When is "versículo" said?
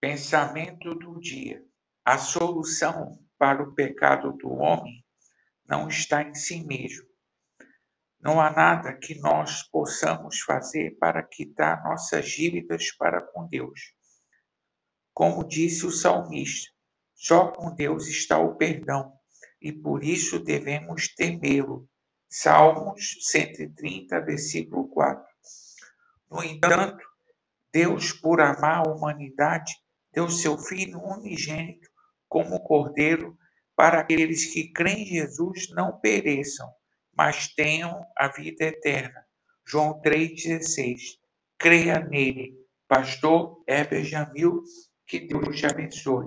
24.22-24.88